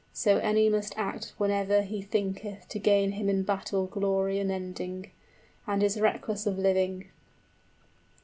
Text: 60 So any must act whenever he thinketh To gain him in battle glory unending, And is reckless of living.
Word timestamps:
60 0.13 0.13
So 0.13 0.37
any 0.43 0.67
must 0.67 0.97
act 0.97 1.33
whenever 1.37 1.83
he 1.83 2.01
thinketh 2.01 2.67
To 2.69 2.79
gain 2.79 3.11
him 3.11 3.29
in 3.29 3.43
battle 3.43 3.85
glory 3.85 4.39
unending, 4.39 5.11
And 5.67 5.83
is 5.83 6.01
reckless 6.01 6.47
of 6.47 6.57
living. 6.57 7.11